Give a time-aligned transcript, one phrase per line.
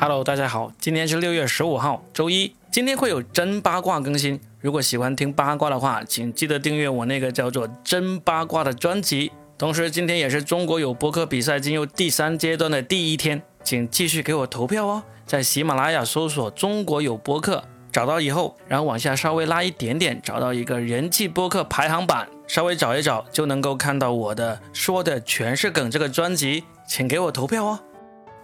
[0.00, 2.54] Hello，大家好，今天是六月十五号，周一。
[2.70, 9.32] 今天会有真八卦更新，如果喜欢听八卦的话，请记得订阅我那个叫做“真八卦”的专辑。
[9.58, 15.02] 同时，今天也是中国有播客比赛进入第三阶段的第一天，请继续给我投票哦。
[15.26, 27.80] 在喜马拉雅搜索“中国有播客”，找到以后，然后往下稍微拉一点点，找到一个人气播客排行榜，稍微找一找就能够看到我的说的全是梗这个专辑，请给我投票哦。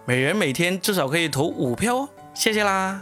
[0.07, 3.01] 每人每天至少可以投五票哦，谢谢啦。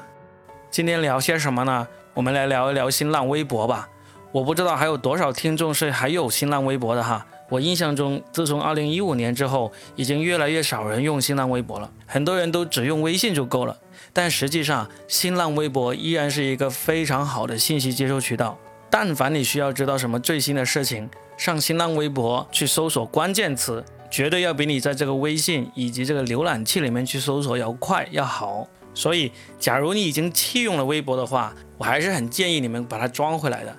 [0.72, 1.86] 今天聊些什么呢？
[2.14, 3.90] 我们来聊一聊新浪微博吧。
[4.32, 7.26] 我不知道还有多少听众是还有新浪微博的哈。
[7.50, 13.78] 我印象中，自从二零一五年之后，已经越来越少人用新浪微博了，很多人都只用微信就够了。
[14.14, 18.58] 但实际上，新浪微博依然是一个非常好的信息接收渠道。
[18.90, 28.68] 但凡你需要知道什么最新的事情，上新浪微博去搜索关键词，绝对要比你在这个微信以及这个浏览器里面去搜索要快要好。
[28.94, 33.76] 所以，假如你已经弃用了微博的话，我还是很建议你们把它装回来的。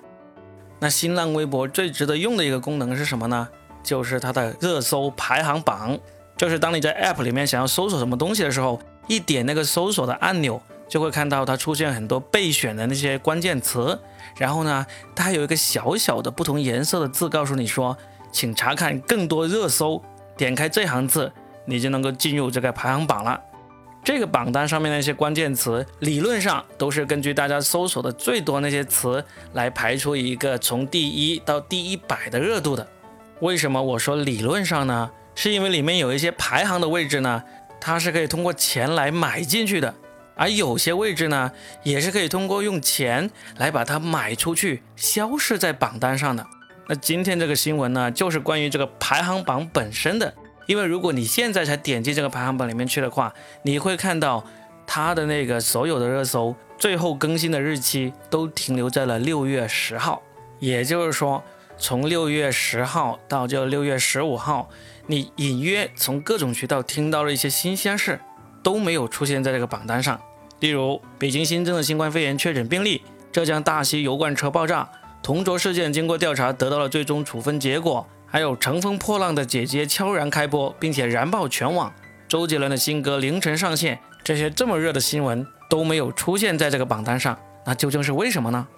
[0.81, 3.49] 那新浪微博最值得用的一个功能是什么呢？
[3.85, 5.97] 就是它的热搜排行榜，
[6.37, 13.97] 就是当你在 App 里面想要搜索什么东西的时候，一点那个搜索的按钮，就会看到它出现很多备选的那些关键词。
[14.37, 17.97] 然后呢，它还有一个小小的不同颜色的字，告诉你说，
[18.33, 20.03] 请查看更多热搜。
[20.37, 21.33] 点开这行字，
[21.67, 23.41] 你就能够进入这个排行榜了。
[24.03, 29.25] 这个榜单上面那些关键词，理论上都是根据大家搜索的最多那些词
[29.55, 32.87] 来排出一个从第一到第一百的热度的。
[33.41, 35.11] 为什么我说理论上呢？
[35.35, 37.43] 是因为里面有一些排行的位置呢，
[37.81, 39.95] 它是可以通过钱来买进去的，
[40.37, 41.51] 而有些位置呢，
[41.83, 46.47] 也是可以通过用钱来把它买出去，消失在榜单上的。
[46.89, 50.33] 那今天这个新闻呢，就是关于这个排行榜本身的。
[50.67, 54.45] 因为如果你现在才点击这个排行榜里面去的话，你会看到
[54.87, 60.23] 它的那个所有的热搜最后更新的日期都停留在了六月十号，
[60.59, 61.43] 也就是说。
[61.77, 64.71] 从六月十号到这六月十五号，
[65.09, 68.21] 你隐约从各种渠道听到了一些新鲜事，
[68.63, 70.19] 都没有出现在这个榜单上。
[70.61, 73.03] 例如，北京新增的新冠肺炎确诊病例，
[73.33, 74.89] 浙江大溪油罐车爆炸，
[75.25, 81.91] 同桌事件经过调查得到了最终处分结果，还有乘风破浪的姐姐悄然开播，并且燃爆全网，
[82.29, 88.69] 周杰伦的新歌凌晨上线，这些这么热的新闻都没有出现在这个榜单上，那究竟是为什么呢？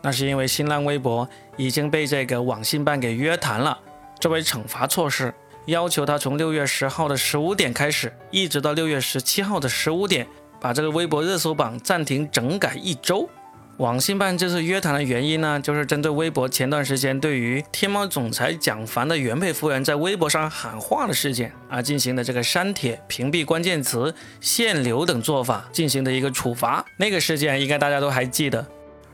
[0.00, 3.76] 那是因为新浪微博已经被这个网信办给约谈了，
[4.20, 5.34] 作为惩罚措施，
[5.66, 10.24] 要求他从六月十号的十五点开始，一直到六月十七号的十五点，
[10.60, 13.28] 把这个微博热搜榜暂停整改一周。
[13.78, 26.84] 网信办这次约谈的原因呢，就是针对微博前段时间对于天猫总裁蒋凡的原配夫人在微博上喊话的事件而进行的这个删帖、屏蔽关键词、限流等做法进行的一个处罚。
[26.98, 28.64] 那个事件应该大家都还记得。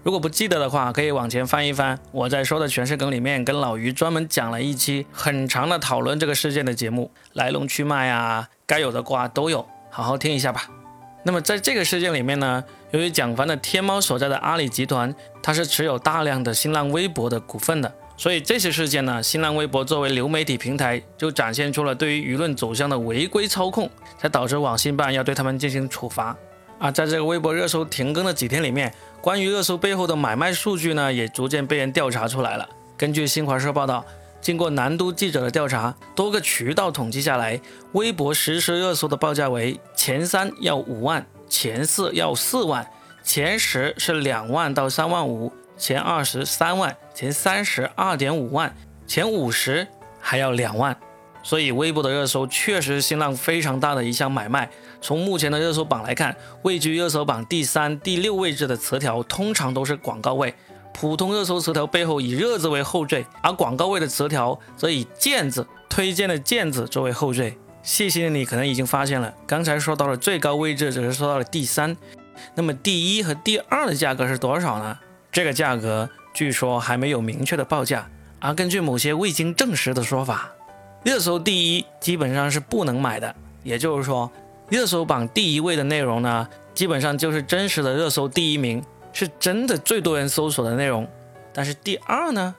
[0.03, 1.99] 如果不记得的话，可以往前翻一翻。
[2.13, 10.80] 我在说的全是梗里面，跟老于专门讲了一期很长的讨论这个事件的节目，来龙去脉啊，该有的瓜都有，好好听一下吧。
[11.23, 26.37] 那么在这个事件里面呢，由于蒋凡的天猫所在的阿里集团，它是持有大量的新浪微博的股份的，所以这些事件呢，新浪微博作为流媒体平台，就展现出了对于舆论走向的违规操控，才导致网信办要对他们进行处罚。
[26.79, 28.93] 啊，在这个微博热搜停更的几天里面。
[29.21, 32.67] 关于热搜背后的买卖数据呢，也逐渐被人调查出来了。
[32.97, 34.03] 根据新华社报道，
[34.41, 37.61] 经过南都记者的调查，多个渠道统计下来，
[37.93, 42.89] 微博实时热搜的报价为：前三要五万，前四要四万，
[43.23, 48.75] 前十是两万到三万五，前二十三万，前三十二点五万，
[49.07, 49.87] 前五十
[50.19, 50.97] 还要两万。
[51.43, 54.71] 所以，微博的热搜确实是新浪非常大的一项买卖。
[55.01, 60.55] 从目前的热搜榜来看，位居热搜榜第三、第六位置的词条通常都是广告位。
[60.93, 67.57] 普通热搜词条背后以“热”字为后缀，而广告位的词条则以“荐”字推荐的“荐”字作为后缀。
[67.83, 71.97] 细心的你可能已经发现了，刚才说到了最高位置只是说到了第三，
[72.55, 74.99] 那么第一和第二的价格是多少呢？
[75.33, 80.51] 这个价格据说还没有明确的报价，而根据某些未经证实的说法。
[81.03, 84.31] 热搜第一基本上是不能买的，也就是说，
[84.69, 91.09] 热搜榜第一位的内容呢，基本上就是真实的热搜第一名，是真的最多人搜索的内容。
[91.53, 92.55] 但是第二呢，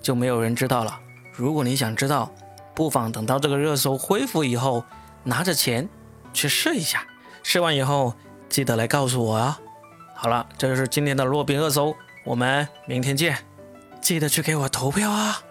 [0.00, 0.98] 就没有人知道了。
[1.34, 2.32] 如果你想知道，
[2.74, 4.84] 不妨等到这个热搜恢复以后，
[5.24, 5.88] 拿着钱
[6.32, 7.06] 去试一下，
[7.42, 8.14] 试完以后
[8.48, 9.60] 记得来告诉我啊。
[10.14, 11.94] 好了，这就是今天的洛宾热搜，
[12.24, 13.36] 我们明天见，
[14.00, 15.42] 记得去给我投票啊。